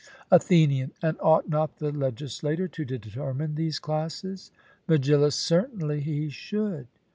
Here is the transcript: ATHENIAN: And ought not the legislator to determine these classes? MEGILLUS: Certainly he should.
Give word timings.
ATHENIAN: 0.31 0.93
And 1.03 1.15
ought 1.19 1.47
not 1.47 1.77
the 1.77 1.91
legislator 1.91 2.67
to 2.67 2.83
determine 2.85 3.53
these 3.53 3.77
classes? 3.77 4.49
MEGILLUS: 4.87 5.35
Certainly 5.35 5.99
he 5.99 6.27
should. 6.31 6.87